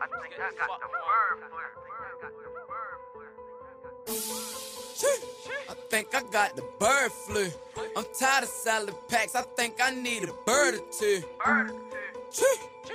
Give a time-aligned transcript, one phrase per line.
[0.00, 5.52] I think I got the bird flu.
[5.68, 7.48] I think I got the bird flu.
[7.96, 9.34] I'm tired of salad packs.
[9.34, 11.22] I think I need a bird or two.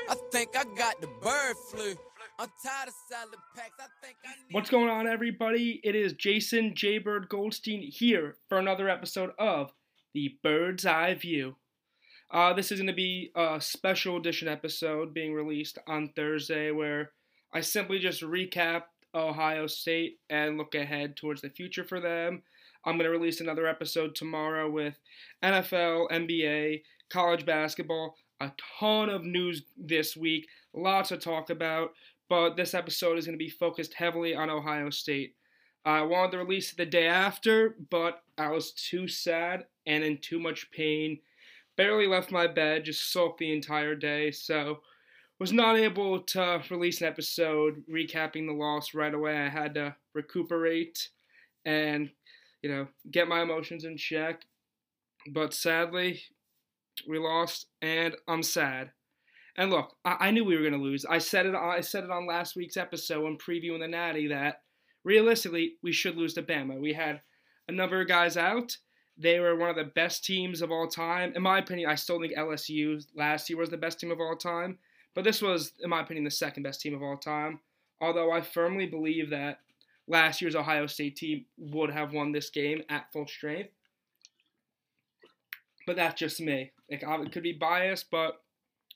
[0.09, 1.95] I think I got the bird flu.
[2.39, 3.75] I'm tired of salad packs.
[3.79, 5.79] I think I need What's going on, everybody?
[5.83, 9.71] It is Jason Jaybird Goldstein here for another episode of
[10.13, 11.55] the Bird's Eye View.
[12.31, 17.11] Uh, this is going to be a special edition episode being released on Thursday where
[17.53, 22.41] I simply just recap Ohio State and look ahead towards the future for them.
[22.85, 24.97] I'm going to release another episode tomorrow with
[25.43, 31.91] NFL, NBA, college basketball, a ton of news this week, lots to talk about,
[32.29, 35.35] but this episode is going to be focused heavily on Ohio State.
[35.83, 40.19] I wanted to release it the day after, but I was too sad and in
[40.19, 41.19] too much pain.
[41.81, 44.81] I barely left my bed, just sulked the entire day, so
[45.39, 49.35] was not able to release an episode recapping the loss right away.
[49.35, 51.09] I had to recuperate
[51.65, 52.11] and,
[52.61, 54.43] you know, get my emotions in check.
[55.31, 56.21] But sadly,
[57.07, 58.91] we lost, and I'm sad.
[59.57, 61.03] And look, I, I knew we were going to lose.
[61.05, 61.55] I said it.
[61.55, 64.61] I said it on last week's episode when previewing the Natty that
[65.03, 66.79] realistically we should lose to Bama.
[66.79, 67.21] We had
[67.67, 68.77] a number of guys out.
[69.17, 71.33] They were one of the best teams of all time.
[71.35, 74.35] In my opinion, I still think LSU last year was the best team of all
[74.35, 74.79] time.
[75.13, 77.59] But this was, in my opinion, the second best team of all time.
[77.99, 79.59] Although I firmly believe that
[80.07, 83.69] last year's Ohio State team would have won this game at full strength.
[85.85, 86.71] But that's just me.
[86.89, 88.41] Like, it could be biased, but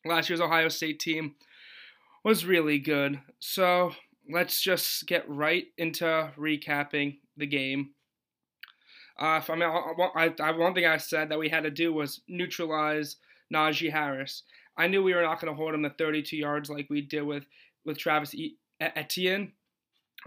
[0.05, 1.35] last year's Ohio State team
[2.23, 3.19] was really good.
[3.39, 3.91] So
[4.31, 7.91] let's just get right into recapping the game.
[9.19, 12.21] Uh, I mean, I, I, one thing I said that we had to do was
[12.27, 13.15] neutralize
[13.53, 14.43] Najee Harris.
[14.77, 17.23] I knew we were not going to hold him to 32 yards like we did
[17.23, 17.45] with
[17.85, 18.35] with Travis
[18.81, 19.53] Etienne,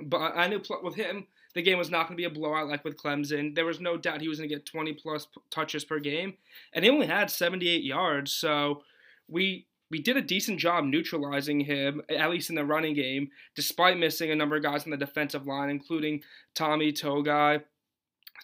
[0.00, 2.84] but I knew with him the game was not going to be a blowout like
[2.84, 3.54] with Clemson.
[3.54, 6.34] There was no doubt he was going to get 20 plus touches per game,
[6.72, 8.32] and he only had 78 yards.
[8.32, 8.82] So
[9.28, 13.98] we we did a decent job neutralizing him, at least in the running game, despite
[13.98, 16.22] missing a number of guys on the defensive line, including
[16.54, 16.92] Tommy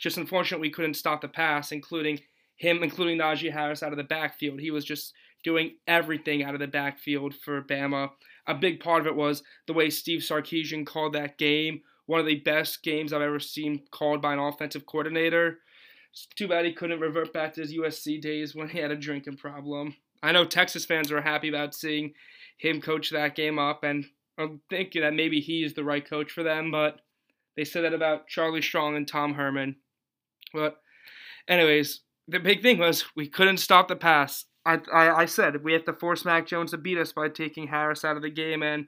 [0.00, 2.20] Just unfortunate we couldn't stop the pass, including
[2.56, 4.60] him, including Najee Harris out of the backfield.
[4.60, 5.12] He was just
[5.42, 8.10] doing everything out of the backfield for Bama.
[8.46, 11.82] A big part of it was the way Steve Sarkisian called that game.
[12.06, 15.58] One of the best games I've ever seen called by an offensive coordinator.
[16.12, 18.96] It's too bad he couldn't revert back to his USC days when he had a
[18.96, 19.96] drinking problem.
[20.22, 22.12] I know Texas fans are happy about seeing
[22.56, 24.06] him coach that game up, and
[24.38, 27.00] I'm thinking that maybe he is the right coach for them, but
[27.56, 29.76] they said that about Charlie Strong and Tom Herman.
[30.54, 30.80] But,
[31.48, 34.46] anyways, the big thing was we couldn't stop the pass.
[34.64, 37.66] I, I, I said we have to force Mac Jones to beat us by taking
[37.66, 38.86] Harris out of the game, and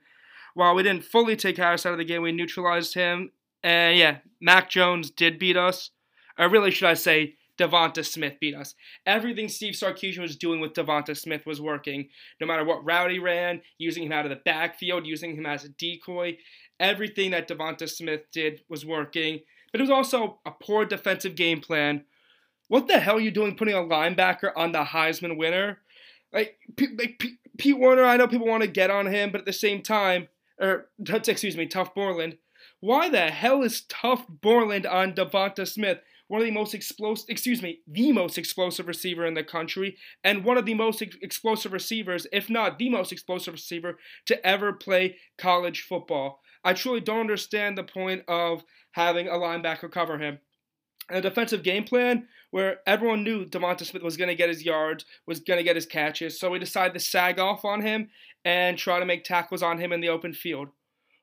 [0.54, 3.32] while we didn't fully take Harris out of the game, we neutralized him.
[3.62, 5.90] And yeah, Mac Jones did beat us.
[6.38, 8.74] Or really, should I say, Devonta Smith beat us.
[9.04, 12.08] Everything Steve Sarkisian was doing with Devonta Smith was working.
[12.40, 15.64] No matter what route he ran, using him out of the backfield, using him as
[15.64, 16.38] a decoy,
[16.80, 19.40] everything that Devonta Smith did was working.
[19.80, 22.04] It was also a poor defensive game plan
[22.68, 25.78] what the hell are you doing putting a linebacker on the Heisman winner?
[26.32, 26.58] Like,
[26.98, 29.52] like P- Pete Werner, I know people want to get on him, but at the
[29.52, 30.28] same time,
[30.60, 32.38] or excuse me, Tuf Borland.
[32.80, 35.98] Why the hell is Tuf Borland on Devonta Smith?
[36.28, 40.44] One of the most explosive, excuse me, the most explosive receiver in the country, and
[40.44, 44.72] one of the most ex- explosive receivers, if not the most explosive receiver, to ever
[44.72, 46.40] play college football.
[46.66, 50.40] I truly don't understand the point of having a linebacker cover him
[51.08, 54.64] And a defensive game plan where everyone knew Devonta Smith was going to get his
[54.64, 58.10] yards, was going to get his catches, so we decided to sag off on him
[58.44, 60.68] and try to make tackles on him in the open field.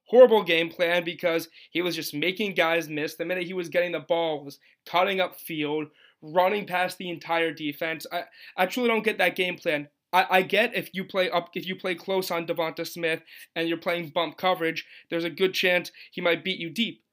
[0.06, 3.16] Horrible game plan because he was just making guys miss.
[3.16, 5.88] The minute he was getting the ball, was cutting up field,
[6.22, 8.06] running past the entire defense.
[8.14, 8.24] I,
[8.56, 9.90] I truly don't get that game plan.
[10.13, 13.22] I, I get if you play up if you play close on Devonta Smith
[13.56, 17.04] and you're playing bump coverage, there's a good chance he might beat you deep.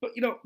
[0.00, 0.38] But you know,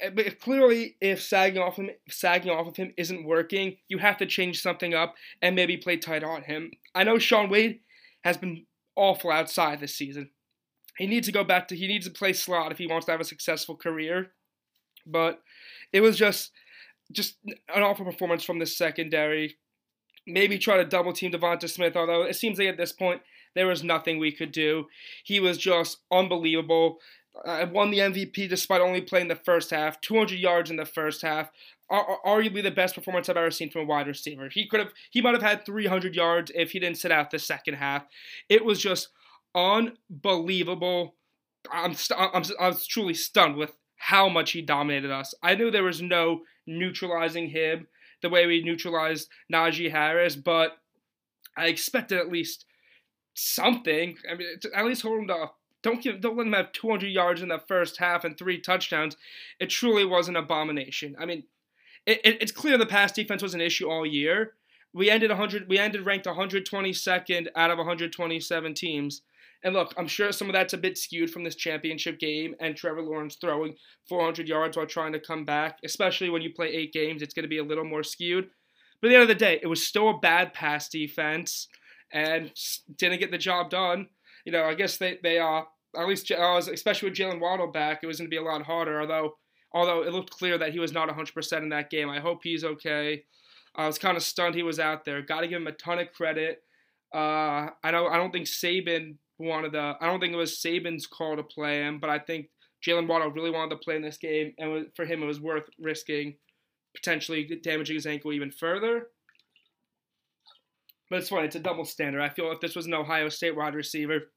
[0.00, 4.16] Eh, but clearly, if sagging off him, sagging off of him isn't working, you have
[4.18, 6.72] to change something up and maybe play tight on him.
[6.94, 7.80] I know Shaun Wade
[8.24, 8.66] has been
[8.96, 10.30] awful outside this season.
[10.96, 13.12] He needs to go back to he needs to play slot if he wants to
[13.12, 14.32] have a successful career.
[15.06, 15.40] But
[15.92, 16.50] it was just
[17.12, 19.56] just an awful performance from the secondary.
[20.28, 23.22] Maybe try to double team Devonta Smith, although it seems like at this point
[23.54, 24.86] there was nothing we could do.
[25.24, 26.98] He was just unbelievable
[27.44, 31.22] uh, won the MVP despite only playing the first half, 200 yards in the first
[31.22, 31.50] half.
[31.90, 34.48] Ar- arguably the best performance I've ever seen from a wide receiver.
[34.48, 37.38] He could have, he might have had 300 yards if he didn't sit out the
[37.38, 38.04] second half.
[38.48, 39.08] It was just
[39.54, 41.14] unbelievable.
[41.72, 45.34] I'm, st- I'm I was truly stunned with how much he dominated us.
[45.42, 47.88] I knew there was no neutralizing him
[48.22, 50.78] the way we neutralized Najee Harris, but
[51.56, 52.64] I expected at least
[53.34, 54.16] something.
[54.30, 55.50] I mean, at least hold him to
[55.82, 59.16] don't give don't let him have 200 yards in the first half and three touchdowns.
[59.60, 61.16] It truly was an abomination.
[61.18, 61.44] I mean,
[62.06, 64.54] it, it, it's clear the pass defense was an issue all year.
[64.92, 65.68] We ended 100.
[65.68, 69.22] We ended ranked 122nd out of 127 teams.
[69.64, 72.76] And look, I'm sure some of that's a bit skewed from this championship game and
[72.76, 73.74] Trevor Lawrence throwing
[74.08, 75.78] 400 yards while trying to come back.
[75.84, 78.48] Especially when you play eight games, it's going to be a little more skewed.
[79.00, 81.68] But at the end of the day, it was still a bad pass defense
[82.12, 82.52] and
[82.96, 84.08] didn't get the job done.
[84.44, 85.62] You know, I guess they they uh
[85.96, 88.62] at least uh, especially with Jaylen Waddle back, it was going to be a lot
[88.62, 89.00] harder.
[89.00, 89.34] Although
[89.72, 92.08] although it looked clear that he was not 100% in that game.
[92.08, 93.24] I hope he's okay.
[93.74, 95.20] I was kind of stunned he was out there.
[95.22, 96.62] Got to give him a ton of credit.
[97.14, 101.06] Uh, I don't I don't think Saban wanted the I don't think it was Saban's
[101.06, 102.48] call to play him, but I think
[102.86, 105.68] Jaylen Waddle really wanted to play in this game, and for him it was worth
[105.78, 106.36] risking
[106.94, 109.08] potentially damaging his ankle even further.
[111.10, 112.20] But it's funny, it's a double standard.
[112.20, 114.30] I feel if this was an Ohio State wide receiver,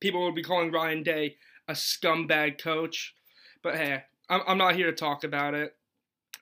[0.00, 1.36] people would be calling Ryan Day
[1.68, 3.14] a scumbag coach.
[3.62, 5.74] But hey, I'm, I'm not here to talk about it.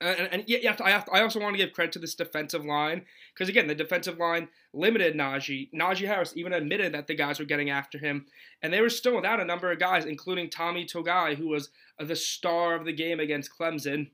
[0.00, 2.64] And, and yeah, I, have to, I also want to give credit to this defensive
[2.64, 3.02] line
[3.35, 5.70] because again, the defensive line limited Najee.
[5.75, 8.26] Najee Harris even admitted that the guys were getting after him,
[8.62, 12.17] and they were still without a number of guys, including Tommy Togiai, who was the
[12.17, 14.11] star of the game against Clemson.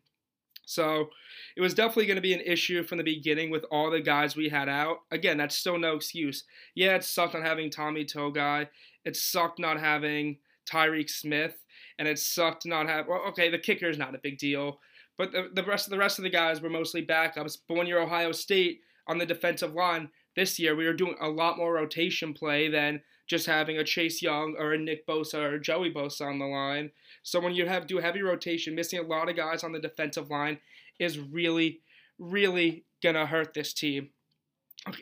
[0.64, 1.10] So
[1.56, 4.34] it was definitely going to be an issue from the beginning with all the guys
[4.34, 4.98] we had out.
[5.12, 6.42] Again, that's still no excuse.
[6.74, 8.68] Yeah, it sucked not having Tommy Togiai.
[9.04, 10.38] It sucked not having
[10.68, 11.62] Tyreke Smith,
[11.98, 13.06] and it sucked not have.
[13.06, 14.80] Well, okay, the kicker is not a big deal,
[15.18, 17.58] but the, the rest of the rest of the guys were mostly backups.
[17.68, 21.28] But when you're Ohio State on the defensive line this year, we were doing a
[21.28, 25.58] lot more rotation play than just having a Chase Young or a Nick Bosa or
[25.58, 26.90] Joey Bosa on the line.
[27.22, 30.30] So when you have do heavy rotation, missing a lot of guys on the defensive
[30.30, 30.58] line
[30.98, 31.80] is really,
[32.18, 34.10] really gonna hurt this team.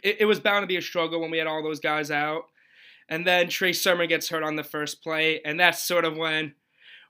[0.02, 2.44] It, it was bound to be a struggle when we had all those guys out,
[3.08, 6.54] and then Trey Sermon gets hurt on the first play, and that's sort of when,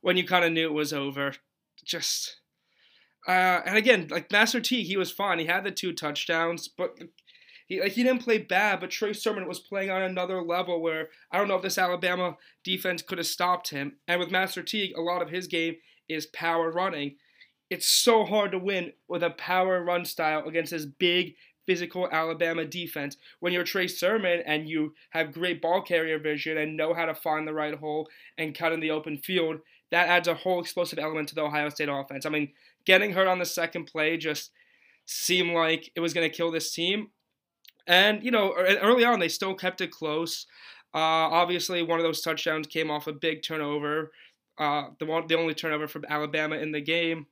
[0.01, 1.35] when you kind of knew it was over.
[1.85, 2.41] Just.
[3.27, 5.39] Uh, and again, like Master T, he was fine.
[5.39, 6.99] He had the two touchdowns, but
[7.67, 11.09] he like he didn't play bad, but Trey Sermon was playing on another level where
[11.31, 13.97] I don't know if this Alabama defense could have stopped him.
[14.07, 15.77] And with Master Teague, a lot of his game
[16.09, 17.17] is power running.
[17.71, 21.35] It's so hard to win with a power run style against this big
[21.67, 26.77] physical Alabama defense when you're Trey Sermon and you have great ball carrier vision and
[26.77, 28.07] know how to find the right hole
[28.37, 29.61] and cut in the open field.
[29.91, 32.27] That adds a whole explosive element to the Ohio State offense.
[32.27, 32.53] I mean,
[32.85, 34.51] getting hurt on the second play just
[35.07, 37.09] seemed like it was going to kill this team.
[37.87, 40.47] And, you know, early on, they still kept it close.
[40.95, 44.13] Uh, obviously, one of those touchdowns came off a big turnover,
[44.59, 47.27] uh, the one, the only turnover from Alabama in the game.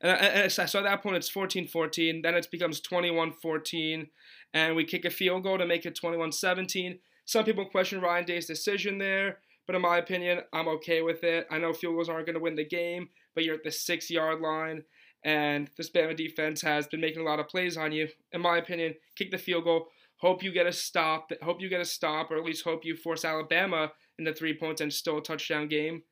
[0.00, 2.22] And, and so at that point, it's 14 14.
[2.22, 4.08] Then it becomes 21 14.
[4.54, 6.98] And we kick a field goal to make it 21 17.
[7.26, 11.46] Some people question Ryan Day's decision there, but in my opinion, I'm okay with it.
[11.50, 14.10] I know field goals aren't going to win the game, but you're at the six
[14.10, 14.82] yard line
[15.26, 18.08] and this Bama defense has been making a lot of plays on you.
[18.32, 19.88] In my opinion, kick the field goal.
[20.18, 21.32] Hope you get a stop.
[21.42, 24.80] Hope you get a stop, or at least hope you force Alabama into three points
[24.80, 26.04] and still a touchdown game.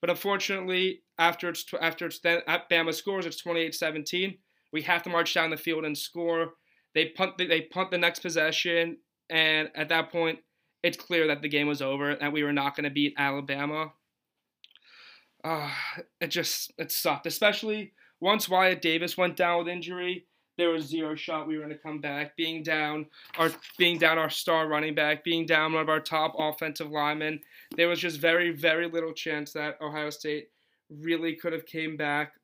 [0.00, 4.38] But unfortunately, after it's after it's then Bama scores, it's 28-17.
[4.72, 6.52] We have to march down the field and score.
[6.94, 7.38] They punt.
[7.38, 8.98] The, they punt the next possession,
[9.28, 10.38] and at that point,
[10.82, 13.92] it's clear that the game was over and we were not going to beat Alabama.
[15.44, 15.70] Uh,
[16.20, 21.16] it just it sucked, especially once Wyatt Davis went down with injury, there was zero
[21.16, 22.36] shot we were going to come back.
[22.36, 23.06] Being down
[23.38, 27.40] our being down our star running back, being down one of our top offensive linemen,
[27.76, 30.50] there was just very very little chance that Ohio State
[30.88, 32.34] really could have came back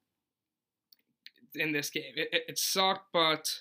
[1.55, 2.13] in this game.
[2.17, 3.61] It, it, it sucked, but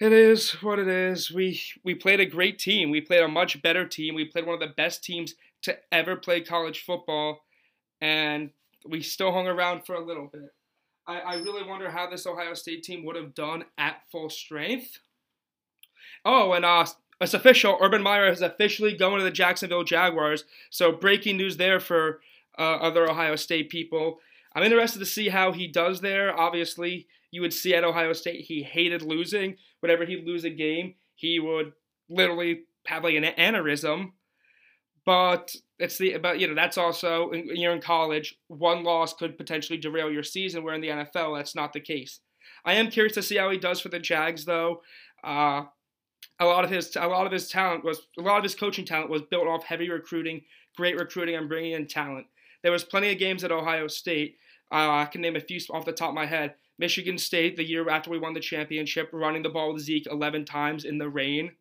[0.00, 1.30] it is what it is.
[1.30, 2.90] We we played a great team.
[2.90, 4.14] We played a much better team.
[4.14, 7.40] We played one of the best teams to ever play college football,
[8.00, 8.50] and
[8.86, 10.52] we still hung around for a little bit.
[11.06, 14.98] I, I really wonder how this Ohio State team would have done at full strength.
[16.24, 16.86] Oh, and uh,
[17.20, 17.78] it's official.
[17.80, 20.44] Urban Meyer is officially going to the Jacksonville Jaguars.
[20.70, 22.20] So breaking news there for
[22.58, 24.20] uh, other Ohio State people.
[24.54, 26.38] I'm interested to see how he does there.
[26.38, 29.56] Obviously, you would see at Ohio State he hated losing.
[29.80, 31.72] Whenever he'd lose a game, he would
[32.08, 34.12] literally have like an aneurysm.
[35.04, 38.36] But it's the but you know that's also you're in college.
[38.48, 40.62] One loss could potentially derail your season.
[40.64, 42.20] Where in the NFL, that's not the case.
[42.64, 44.82] I am curious to see how he does for the Jags, though.
[45.22, 45.64] Uh,
[46.40, 48.84] a lot of his a lot of his talent was a lot of his coaching
[48.84, 50.42] talent was built off heavy recruiting,
[50.76, 52.26] great recruiting, and bringing in talent.
[52.62, 54.36] There was plenty of games at Ohio State.
[54.70, 56.54] Uh, I can name a few off the top of my head.
[56.78, 60.44] Michigan State, the year after we won the championship, running the ball with Zeke 11
[60.44, 61.52] times in the rain.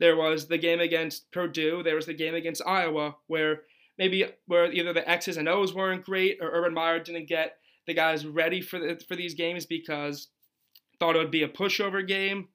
[0.00, 1.82] There was the game against Purdue.
[1.82, 3.62] There was the game against Iowa, where
[3.98, 7.94] maybe where either the X's and O's weren't great, or Urban Meyer didn't get the
[7.94, 10.28] guys ready for the, for these games because
[10.98, 12.48] thought it would be a pushover game.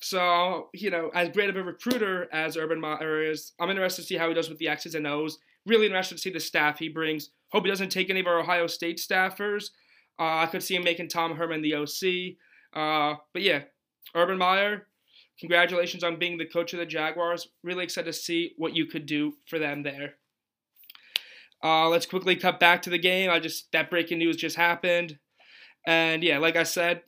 [0.00, 4.08] So, you know, as great of a recruiter as Urban Meyer is, I'm interested to
[4.08, 5.38] see how he does with the X's and O's.
[5.64, 7.30] Really interested to see the staff he brings.
[7.50, 9.70] Hope he doesn't take any of our Ohio State staffers.
[10.18, 12.36] Uh, I could see him making Tom Herman the OC.
[12.74, 13.62] Uh, but yeah,
[14.14, 14.86] Urban Meyer,
[15.38, 17.48] congratulations on being the coach of the Jaguars.
[17.62, 20.14] Really excited to see what you could do for them there.
[21.62, 23.30] Uh, let's quickly cut back to the game.
[23.30, 25.18] I just that breaking news just happened,
[25.86, 27.02] and yeah, like I said,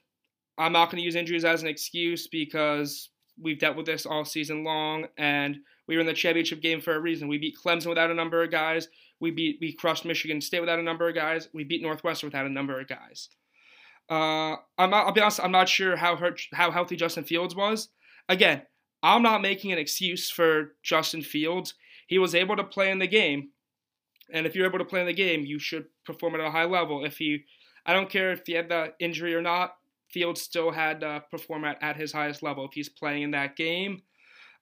[0.57, 4.25] I'm not going to use injuries as an excuse because we've dealt with this all
[4.25, 7.29] season long, and we were in the championship game for a reason.
[7.29, 8.89] We beat Clemson without a number of guys.
[9.21, 11.49] We beat we crushed Michigan State without a number of guys.
[11.53, 13.29] We beat Northwestern without a number of guys.
[14.11, 15.41] Uh, I'm not, I'll be honest.
[15.41, 17.89] I'm not sure how hurt, how healthy Justin Fields was.
[18.29, 18.63] Again,
[19.03, 21.75] I'm not making an excuse for Justin Fields.
[22.07, 23.51] He was able to play in the game,
[24.33, 26.65] and if you're able to play in the game, you should perform at a high
[26.65, 27.05] level.
[27.05, 27.45] If he,
[27.87, 29.75] I don't care if he had the injury or not.
[30.11, 33.57] Fields still had to perform at, at his highest level if he's playing in that
[33.57, 34.03] game.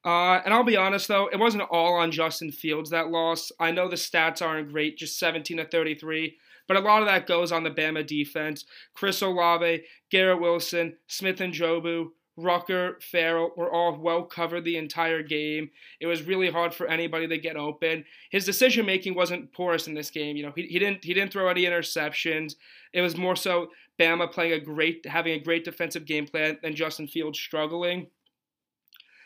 [0.04, 3.50] Uh, and I'll be honest though, it wasn't all on Justin Fields that loss.
[3.58, 6.36] I know the stats aren't great, just 17 to 33,
[6.68, 8.64] but a lot of that goes on the Bama defense.
[8.94, 12.06] Chris Olave, Garrett Wilson, Smith-Njigba,
[12.36, 15.70] Rucker, Farrell were all well covered the entire game.
[16.00, 18.04] It was really hard for anybody to get open.
[18.30, 20.36] His decision making wasn't porous in this game.
[20.36, 22.54] You know, he, he didn't he didn't throw any interceptions.
[22.92, 26.76] It was more so Bama playing a great having a great defensive game plan than
[26.76, 28.08] Justin Fields struggling.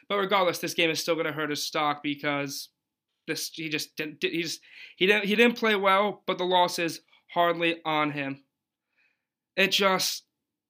[0.09, 2.69] But regardless, this game is still going to hurt his stock because
[3.27, 4.61] this he just didn't he just
[4.97, 7.01] he didn't he didn't play well, but the loss is
[7.33, 8.45] hardly on him.
[9.57, 10.25] It just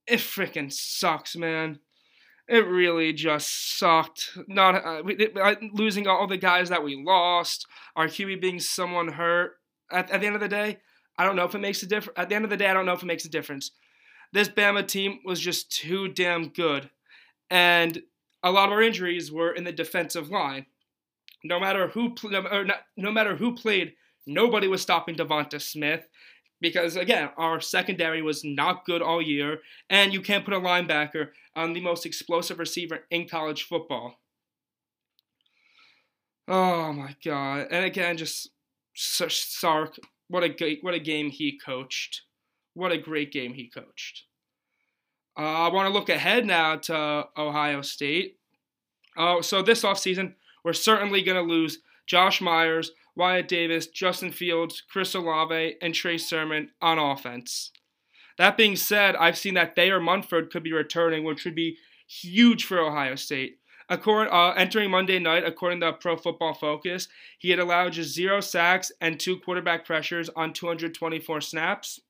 [0.06, 1.80] it freaking sucks, man.
[2.50, 4.36] It really just sucked.
[4.48, 7.68] Not uh, it, losing all the guys that we lost.
[7.94, 9.52] Our QB being someone hurt.
[9.92, 10.78] At, at the end of the day,
[11.16, 12.18] I don't know if it makes a difference.
[12.18, 13.70] At the end of the day, I don't know if it makes a difference.
[14.32, 16.90] This Bama team was just too damn good,
[17.50, 18.02] and
[18.42, 20.66] a lot of our injuries were in the defensive line.
[21.44, 22.64] No matter who, no,
[22.96, 23.94] no matter who played,
[24.26, 26.08] nobody was stopping Devonta Smith
[26.60, 31.28] because again, our secondary was not good all year, and you can't put a linebacker
[31.56, 34.20] on the most explosive receiver in college football.
[36.48, 37.68] Oh my god!
[37.70, 38.50] And again, just
[38.94, 39.96] Sark.
[40.28, 42.22] What a great, what a game he coached.
[42.74, 44.24] What a great game he coached.
[45.38, 48.36] Uh, I want to look ahead now to Ohio State.
[49.16, 51.78] Uh, so this offseason, we're certainly going to lose
[52.10, 57.70] Josh Myers, Wyatt Davis, Justin Fields, Chris Olave, and Trey Sermon on offense.
[58.36, 61.76] That being said, I've seen that Thayer Munford could be returning, which would be
[62.08, 63.58] huge for Ohio State.
[63.88, 67.06] According, uh, entering Monday night, according to Pro Football Focus,
[67.38, 72.00] he had allowed just zero sacks and two quarterback pressures on 224 snaps.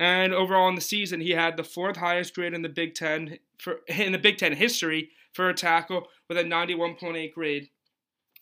[0.00, 3.38] And overall in the season, he had the fourth highest grade in the Big Ten
[3.56, 7.68] for in the Big Ten history for a tackle with a 91.8 grade.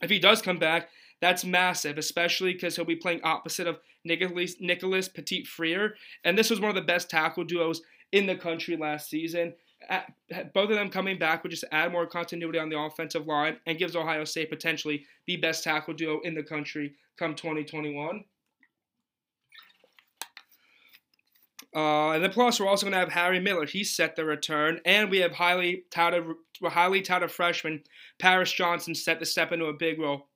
[0.00, 0.88] If he does come back,
[1.20, 5.94] that's massive, especially because he'll be playing opposite of Nicholas, Nicholas Petit-Frere.
[6.24, 7.80] And this was one of the best tackle duos
[8.12, 9.54] in the country last season.
[10.54, 13.78] Both of them coming back would just add more continuity on the offensive line and
[13.78, 18.24] gives Ohio State potentially the best tackle duo in the country come 2021.
[21.76, 23.66] Uh, and then plus, we're also going to have Harry Miller.
[23.66, 26.24] He's set the return, and we have highly touted,
[26.64, 27.82] highly touted freshman
[28.18, 30.28] Paris Johnson set to step into a big role.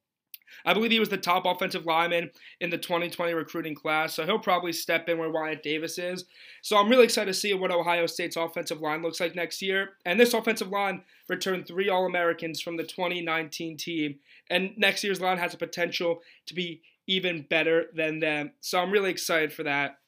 [0.66, 2.30] I believe he was the top offensive lineman
[2.61, 6.26] in the 2020 recruiting class, so he'll probably step in where Wyatt Davis is.
[6.61, 9.90] So I'm really excited to see what Ohio State's offensive line looks like next year.
[10.04, 14.16] And this offensive line returned three All Americans from the 2019 team,
[14.50, 18.52] and next year's line has a potential to be even better than them.
[18.61, 20.00] So I'm really excited for that.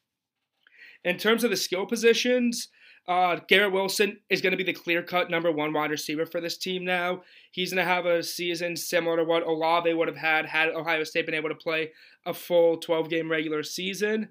[1.05, 2.69] In terms of the skill positions,
[3.09, 6.41] uh, Garrett Wilson is going to be the clear cut number one wide receiver for
[6.41, 7.23] this team now.
[7.51, 11.03] He's going to have a season similar to what Olave would have had had Ohio
[11.03, 11.91] State been able to play
[12.25, 14.29] a full 12 game regular season.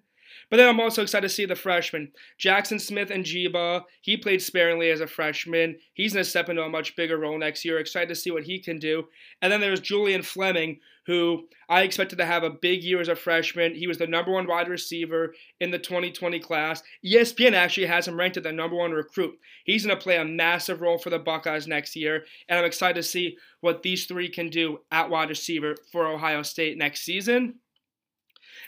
[0.49, 2.11] But then I'm also excited to see the freshman.
[2.37, 5.77] Jackson Smith-Njigba, he played sparingly as a freshman.
[5.93, 7.79] He's going to step into a much bigger role next year.
[7.79, 9.05] Excited to see what he can do.
[9.41, 13.15] And then there's Julian Fleming, who I expected to have a big year as a
[13.15, 13.75] freshman.
[13.75, 16.83] He was the number one wide receiver in the 2020 class.
[17.05, 19.39] ESPN actually has him ranked at the number one recruit.
[19.63, 22.95] He's going to play a massive role for the Buckeyes next year, and I'm excited
[22.95, 27.55] to see what these three can do at wide receiver for Ohio State next season.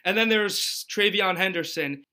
[0.05, 2.03] And then there's TreVeyon Henderson,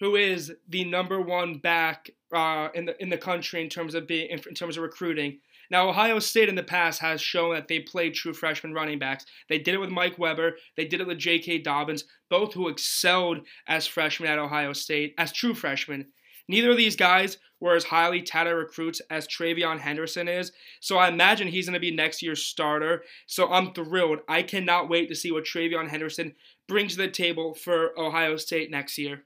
[0.00, 4.06] who is the number one back uh, in the in the country in terms of
[4.06, 5.38] being in, in terms of recruiting.
[5.70, 9.26] Now, Ohio State in the past has shown that they play true freshman running backs.
[9.50, 10.56] They did it with Mike Weber.
[10.78, 11.58] They did it with J.K.
[11.58, 16.06] Dobbins, both who excelled as freshmen at Ohio State, as true freshmen.
[16.48, 21.08] Neither of these guys were as highly touted recruits as TreVeyon Henderson is, so I
[21.08, 23.02] imagine he's going to be next year's starter.
[23.26, 24.20] So I'm thrilled.
[24.28, 26.34] I cannot wait to see what TreVeyon Henderson
[26.66, 29.24] brings to the table for Ohio State next year.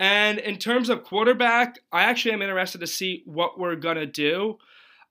[0.00, 4.06] And in terms of quarterback, I actually am interested to see what we're going to
[4.06, 4.58] do.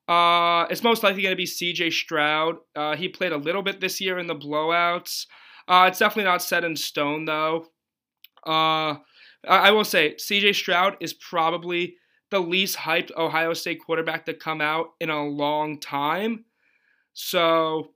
[0.07, 2.57] Uh, it's most likely going to be CJ Stroud.
[2.75, 5.25] Uh, he played a little bit this year in the blowouts.
[5.67, 7.67] Uh, it's definitely not set in stone, though.
[9.47, 11.95] I, I will say CJ Stroud is probably
[12.29, 16.45] the least hyped Ohio State quarterback to come out in a long time.
[17.13, 17.91] So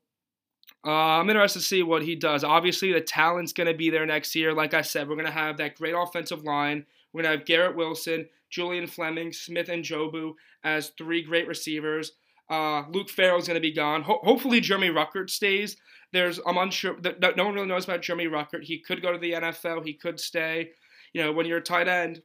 [0.86, 2.44] uh, I'm interested to see what he does.
[2.44, 4.54] Obviously, the talent's going to be there next year.
[4.54, 6.86] Like I said, we're going to have that great offensive line.
[7.14, 10.34] We're going to have Garrett Wilson, Julian Fleming, Smith-Njigba
[10.64, 12.14] as three great receivers.
[12.50, 14.02] Uh, Luke Farrell's going to be gone.
[14.02, 15.78] Ho- hopefully, Jeremy Ruckert stays.
[16.14, 16.98] There's I'm unsure.
[17.22, 18.64] No, no one really knows about Jeremy Ruckert.
[18.64, 19.86] He could go to the NFL.
[19.86, 20.72] He could stay.
[21.14, 22.22] You know, when you're a tight end,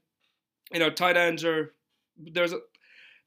[0.73, 1.73] you know, tight ends are
[2.19, 2.61] there's a,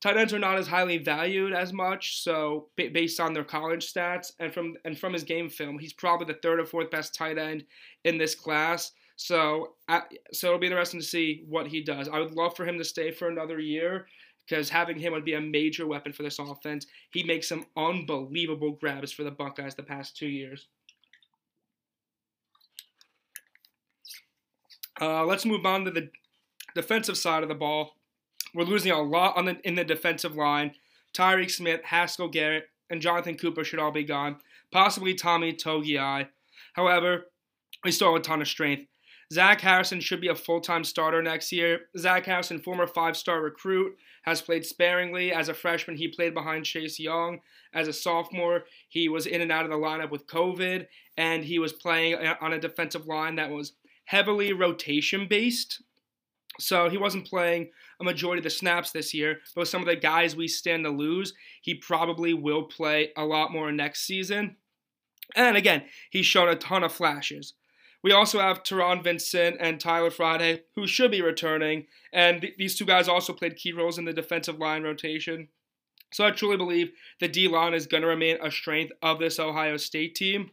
[0.01, 2.23] tight ends are not as highly valued as much.
[2.23, 6.27] So based on their college stats and from and from his game film, he's probably
[6.27, 7.65] the third or fourth best tight end
[8.03, 8.91] in this class.
[9.15, 9.73] So,
[10.31, 12.07] so it'll be interesting to see what he does.
[12.07, 14.07] I would love for him to stay for another year
[14.47, 16.87] because having him would be a major weapon for this offense.
[17.11, 20.67] He makes some unbelievable grabs for the Buckeyes the past two years.
[25.01, 26.09] Uh, let's move on to the
[26.75, 27.95] defensive side of the ball.
[28.53, 30.73] We're losing a lot on the in the defensive line.
[31.13, 34.37] Tyreke Smith, Haskell Garrett, and Jonathan Cooper should all be gone.
[34.71, 36.27] Possibly Tommy Togiai.
[36.73, 37.27] However,
[37.83, 38.87] we still have a ton of strength.
[39.31, 41.81] Zach Harrison should be a full time starter next year.
[41.97, 45.31] Zach Harrison, former five star recruit, has played sparingly.
[45.31, 47.39] As a freshman, he played behind Chase Young.
[47.73, 51.59] As a sophomore, he was in and out of the lineup with COVID, and he
[51.59, 53.73] was playing on a defensive line that was
[54.09, 55.83] heavily rotation based.
[56.59, 57.69] So he wasn't playing
[58.01, 60.83] a majority of the snaps this year, but with some of the guys we stand
[60.85, 64.55] to lose, he probably will play a lot more next season.
[65.35, 67.53] And again, he's shown a ton of flashes.
[68.01, 72.75] We also have Taron Vincent and Tyler Friday, who should be returning, and th- these
[72.75, 75.49] two guys also played key roles in the defensive line rotation.
[76.11, 79.37] So I truly believe the D line is going to remain a strength of this
[79.37, 80.49] Ohio State team.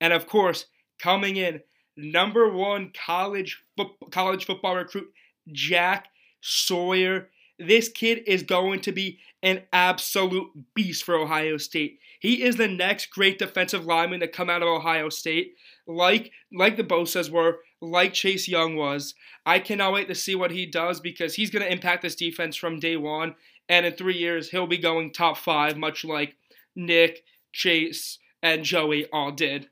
[0.00, 0.66] And of course,
[1.00, 1.62] coming in,
[2.00, 5.12] number one college fo- college football recruit,
[5.52, 6.08] Jack
[6.40, 7.28] Sawyer.
[7.58, 11.98] This kid is going to be an absolute beast for Ohio State.
[12.20, 15.54] He is the next great defensive lineman to come out of Ohio State
[15.90, 19.14] like like the Bosa's were, like Chase Young was.
[19.44, 22.56] I cannot wait to see what he does because he's going to impact this defense
[22.56, 23.34] from day one.
[23.68, 26.34] And in three years, he'll be going top five, much like
[26.74, 29.68] Nick, Chase, and Joey all did.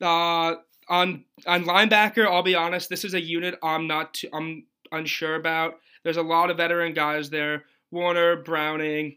[0.00, 0.56] Uh,
[0.88, 5.36] on on linebacker, I'll be honest, this is a unit I'm not too, I'm unsure
[5.36, 5.80] about.
[6.02, 9.16] There's a lot of veteran guys there: Werner, Browning,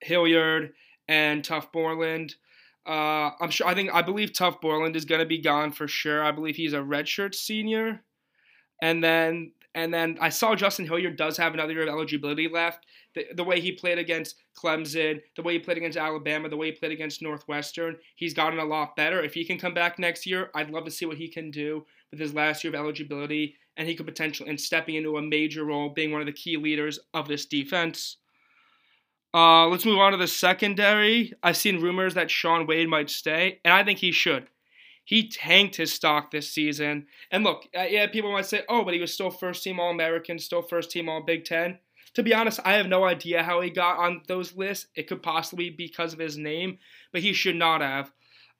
[0.00, 0.72] Hilliard,
[1.08, 2.34] and Tuf Borland.
[2.86, 3.66] Uh, I'm sure.
[3.66, 6.24] I think I believe Tuf Borland is going to be gone for sure.
[6.24, 8.02] I believe he's a redshirt senior,
[8.80, 12.86] and then and then I saw Justin Hilliard does have another year of eligibility left.
[13.14, 16.66] The, the way he played against Clemson, the way he played against Alabama, the way
[16.66, 19.22] he played against Northwestern, he's gotten a lot better.
[19.22, 21.86] If he can come back next year, I'd love to see what he can do
[22.10, 25.64] with his last year of eligibility, and he could potentially and stepping into a major
[25.64, 28.16] role, being one of the key leaders of this defense.
[29.34, 31.34] Uh, let's move on to the secondary.
[31.42, 34.48] I've seen rumors that Shaun Wade might stay, and I think he should.
[35.08, 37.06] He tanked his stock this season.
[37.30, 39.90] And look, uh, yeah, people might say, oh, but he was still first team All
[39.90, 41.78] American, still first team All Big Ten.
[42.12, 44.88] To be honest, I have no idea how he got on those lists.
[44.94, 46.76] It could possibly be because of his name,
[47.10, 48.12] but he should not have.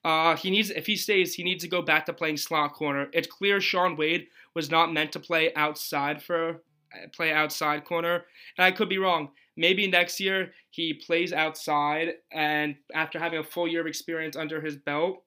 [0.03, 3.11] Uh, he needs if he stays, he needs to go back to playing slot corner.
[3.13, 6.63] It's clear Shaun Wade was not meant to play outside for
[6.95, 8.25] uh, play outside corner,
[8.57, 9.33] and I could be wrong.
[9.55, 14.63] Maybe next year he plays outside, and after having a full year of experience under
[14.63, 15.25] his belt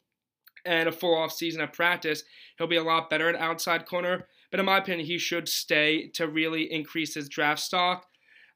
[0.65, 2.23] and a full off season of practice,
[2.57, 4.27] he'll be a lot better at outside corner.
[4.49, 8.05] But in my opinion, he should stay to really increase his draft stock.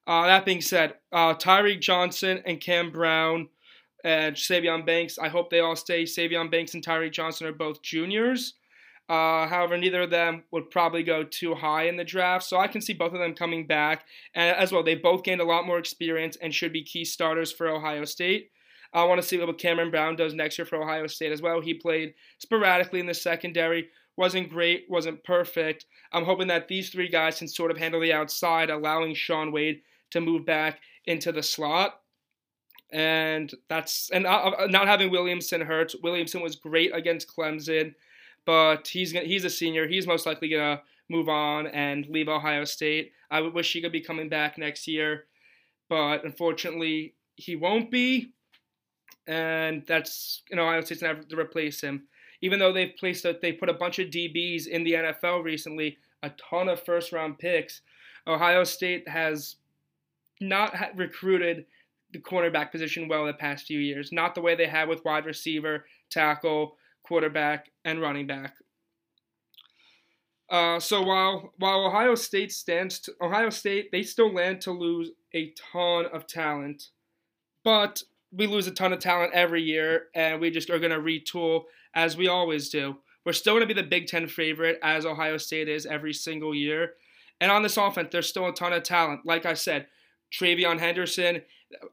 [0.08, 3.50] Uh, that being said, uh, Tyreke Johnson and Cam Brown
[4.04, 5.18] and Savion Banks.
[5.18, 6.04] I hope they all stay.
[6.04, 8.54] Savion Banks and Tyree Johnson are both juniors.
[9.08, 12.68] Uh, however, neither of them would probably go too high in the draft, so I
[12.68, 14.06] can see both of them coming back.
[14.34, 17.52] And as well, they both gained a lot more experience and should be key starters
[17.52, 18.50] for Ohio State.
[18.94, 21.62] I want to see what Cameron Brown does next year for Ohio State as well.
[21.62, 25.86] He played sporadically in the secondary, wasn't great, wasn't perfect.
[26.12, 29.82] I'm hoping that these three guys can sort of handle the outside, allowing Shaun Wade
[30.12, 32.00] to move back into the slot.
[32.92, 35.96] And that's and not having Williamson hurts.
[36.02, 37.96] Williamson was great against Clemson
[38.46, 39.88] but he's he's a senior.
[39.88, 43.12] He's most likely gonna move on and leave Ohio State.
[43.30, 45.26] I wish he could be coming back next year,
[45.90, 48.34] but unfortunately he won't be,
[49.28, 52.08] and that's you know Ohio State's gonna have to replace him.
[52.42, 55.98] Even though they've placed a, they put a bunch of DBs in the NFL recently,
[56.22, 57.82] a ton of first round picks.
[58.28, 59.56] Ohio State has
[60.42, 61.66] not recruited
[62.12, 64.12] the cornerback position well in the past few years.
[64.12, 68.56] Not the way they had with wide receiver, tackle, quarterback, and running back.
[70.50, 75.12] Uh, so while while Ohio State stands, to, Ohio State they still land to lose
[75.34, 76.90] a ton of talent,
[77.64, 78.04] but
[78.36, 81.64] we lose a ton of talent every year, and we just are going to retool
[81.94, 82.98] as we always do.
[83.26, 86.54] We're still going to be the Big Ten favorite as Ohio State is every single
[86.54, 86.94] year,
[87.42, 89.22] and on this offense, there's still a ton of talent.
[89.26, 89.88] Like I said,
[90.34, 91.42] TreVeyon Henderson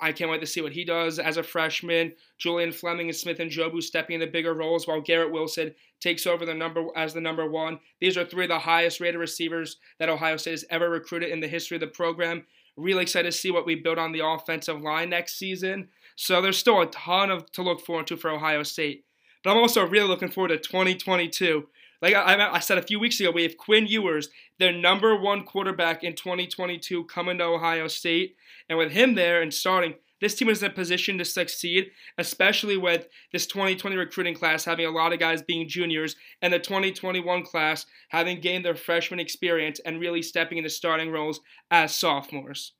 [0.01, 2.15] I can't wait to see what he does as a freshman.
[2.39, 6.87] Julian Fleming and Smith-Njigba stepping into bigger roles while Garrett Wilson takes over the number
[6.97, 7.79] as the number one.
[8.01, 11.41] These are three of the highest rated receivers that Ohio State has ever recruited in
[11.41, 12.45] the history of the program.
[12.77, 15.89] Really excited to see what we build on the offensive line next season.
[16.16, 19.05] So there's still a ton of to look forward to for Ohio State.
[19.42, 21.66] But I'm also really looking forward to 2022
[22.03, 25.44] like I, I, said a few weeks ago, we have Quinn Ewers, their number one
[25.44, 28.35] quarterback in 2022, coming to Ohio State.
[28.68, 32.77] And with him there and starting, this team is in a position to succeed, especially
[32.77, 37.44] with this 2020 recruiting class having a lot of guys being juniors and the 2021
[37.44, 42.72] class having gained their freshman experience and really stepping into starting roles as sophomores.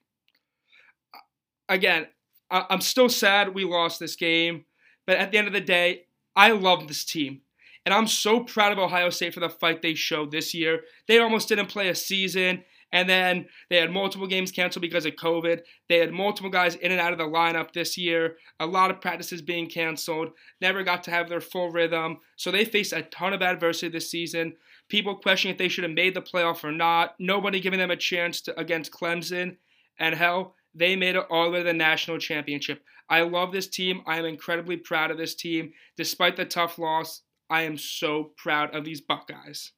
[1.68, 2.08] Again,
[2.52, 4.66] I'm still sad we lost this game,
[5.06, 6.04] but at the end of the day,
[6.36, 7.40] I love this team.
[7.84, 10.82] And I'm so proud of Ohio State for the fight they showed this year.
[11.08, 12.64] They almost didn't play a season.
[12.92, 15.62] And then they had multiple games canceled because of COVID.
[15.88, 18.36] They had multiple guys in and out of the lineup this year.
[18.60, 20.32] A lot of practices being canceled.
[20.60, 22.18] Never got to have their full rhythm.
[22.36, 24.54] So they faced a ton of adversity this season.
[24.88, 27.14] People questioning if they should have made the playoff or not.
[27.18, 29.56] Nobody giving them a chance to, against Clemson.
[29.98, 32.82] And hell, they made it all the way to the national championship.
[33.08, 34.02] I love this team.
[34.06, 35.72] I am incredibly proud of this team.
[35.96, 39.72] Despite the tough loss, I am so proud of these Buckeyes.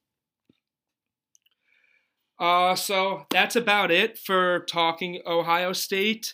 [2.39, 6.33] Uh, so that's about it for talking Ohio State.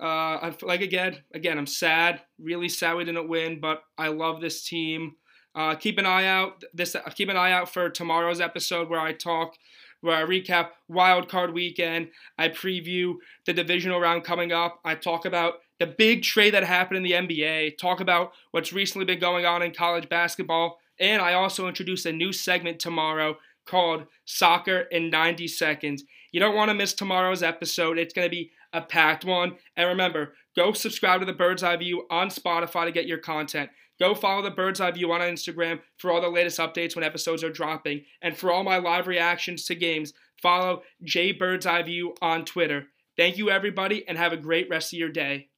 [0.00, 4.64] Uh, like again, again, I'm sad, really sad we didn't win, but I love this
[4.64, 5.16] team.
[5.54, 6.96] Uh, keep an eye out this.
[7.14, 9.54] Keep an eye out for tomorrow's episode where I talk,
[10.02, 12.10] where I recap Wild Card Weekend.
[12.36, 13.14] I preview
[13.46, 14.80] the divisional round coming up.
[14.84, 19.04] I talk about the big trade that happened in the NBA, talk about what's recently
[19.04, 23.36] been going on in college basketball, and I also introduce a new segment tomorrow
[23.66, 26.04] called Soccer in 90 Seconds.
[26.30, 27.98] You don't want to miss tomorrow's episode.
[27.98, 29.56] It's going to be a packed one.
[29.76, 33.70] And remember, go subscribe to the Bird's Eye View on Spotify to get your content.
[34.02, 37.44] Go follow the Bird's Eye View on Instagram for all the latest updates when episodes
[37.44, 38.02] are dropping.
[38.20, 40.12] And for all my live reactions to games,
[40.42, 42.86] follow J Bird's Eye View on Twitter.
[43.16, 45.50] Thank you, everybody, and have a great rest of your day.